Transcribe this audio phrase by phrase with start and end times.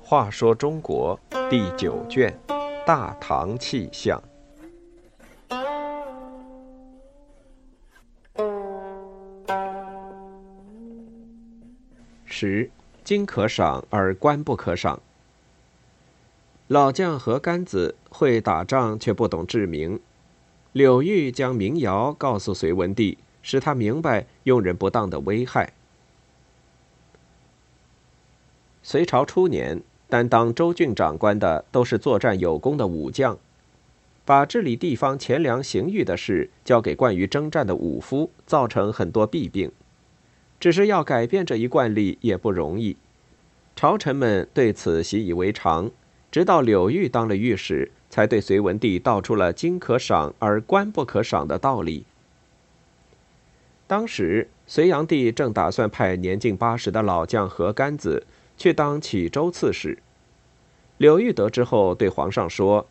[0.00, 2.34] 话说中国第九卷
[2.86, 4.18] 《大唐气象》
[12.24, 12.70] 十，
[13.04, 14.98] 今可赏而官不可赏。
[16.68, 20.00] 老将何甘子会打仗，却不懂治民。
[20.78, 25.72] 柳玉将民谣告诉隋文帝，使他明白用人不当的危害。
[28.84, 29.82] 隋朝初年。
[30.08, 33.36] 担当州郡长官的都是作战有功的武将，
[34.24, 39.70] 把治理地方钱粮刑狱的事交给惯于征战的武夫，造成很多弊病。
[40.58, 42.96] 只是要改变这一惯例也不容易，
[43.76, 45.90] 朝臣们对此习以为常。
[46.30, 52.04] 直到柳玉当了御史，才对隋文帝道出了“今可赏而官不可赏”的道理。
[53.86, 58.26] 当时隋炀帝正打算派年近八十的老将何甘子。
[58.58, 59.98] 去当启州刺史。
[60.96, 62.88] 柳玉得知后，对皇上说：“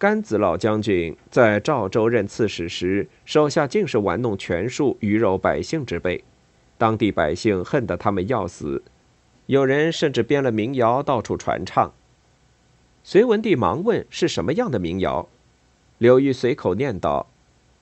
[0.00, 6.24] 甘子老将军在赵州任刺史时，手下尽是玩弄权术、鱼肉百姓之辈，
[6.78, 8.82] 当地百姓恨得他们要死，
[9.44, 11.92] 有人甚至编了民谣到处传唱。”
[13.02, 15.28] 隋文帝忙问：“是什么样的民谣？”
[15.98, 17.26] 柳玉随口念道：“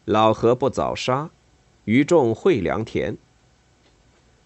[0.04, 1.30] 老何不早杀，
[1.84, 3.16] 余众会良田。”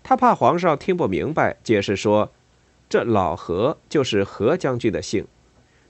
[0.03, 2.31] 他怕皇上听不明白，解释说。
[2.89, 5.27] 这老何就是何将军的姓，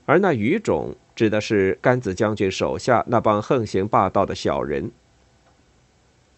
[0.05, 4.89] 而那余种指的是甘子将军手下那帮横行霸道的小人。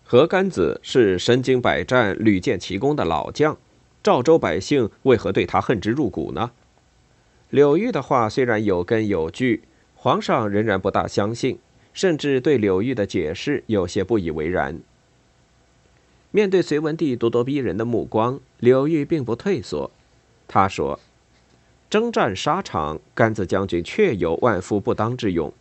[0.03, 3.55] 何甘子是身经百战、屡建奇功的老将，
[4.01, 6.49] 赵州百姓为何对他恨之入骨呢？
[7.55, 9.63] 柳玉的话虽然有根有据，
[9.95, 11.57] 皇上仍然不大相信，
[11.93, 14.81] 甚至对柳玉的解释有些不以为然。
[16.31, 19.89] 面对隋文帝咄咄逼人的目光，柳玉并不退缩。
[20.49, 20.99] 他说
[21.89, 25.53] ：“征战沙场，甘子将军确有万夫不当之勇；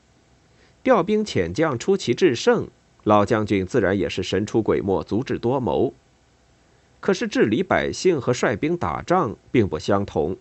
[0.83, 2.67] 调兵遣将，出奇制胜，
[3.05, 5.95] 老将军自然也是神出鬼没，足智多谋。
[6.99, 10.37] 可是治理百姓和率兵打仗并不相同，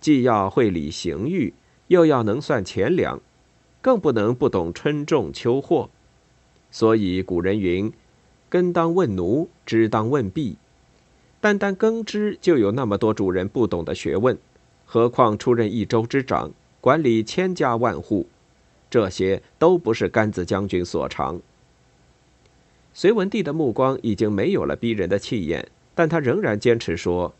[0.00, 1.52] 既要会理刑狱，
[1.88, 3.20] 又要能算钱粮，
[3.80, 5.90] 更不能不懂春种秋获。
[6.70, 7.92] 所以古人云
[8.48, 10.56] ：‘耕当问奴，织当问婢。’”
[11.40, 14.36] 单单耕织就有那么多主人不懂的学问，
[14.84, 18.26] 何况出任一州之长，管理千家万户，
[18.90, 21.40] 这些都不是甘子将军所长。
[22.94, 27.32] 隋文帝的目光已经没有了逼人的气焰，但他仍然坚持说：“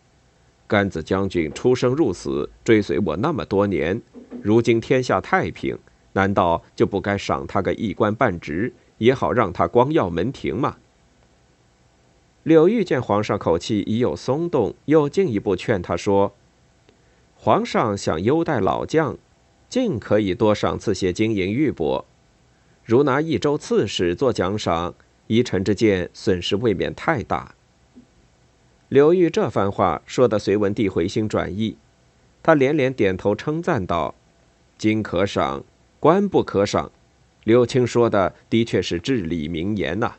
[0.67, 4.01] 甘子将军出生入死，追随我那么多年，
[4.43, 5.79] 如今天下太平，
[6.13, 10.77] 难道就不该赏他个一官半职，也好让他光耀门庭吗？”
[12.43, 16.33] 柳玉见皇上口气已有松动，又进一步劝他说
[17.35, 19.19] ：“皇上想优待老将，
[19.69, 22.05] 尽可以多赏赐些金银玉帛，
[22.85, 24.95] 如拿益州刺史做奖赏，
[25.27, 27.56] 依臣之见，损失未免太大。”
[28.89, 31.77] 刘裕这番话说的隋文帝回心转意，
[32.41, 34.15] 他连连点头称赞道
[34.79, 35.65] ：“金可赏，
[35.99, 36.93] 官不可赏。
[37.43, 40.15] 刘青说的的确是至理名言呐。”